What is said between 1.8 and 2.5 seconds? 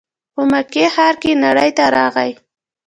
راغی.